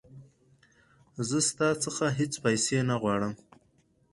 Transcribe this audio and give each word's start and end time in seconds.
زه 1.27 1.37
ستا 1.49 1.69
څخه 1.83 2.05
هیڅ 2.19 2.33
پیسې 2.45 2.77
نه 2.89 2.95
غواړم. 3.01 3.33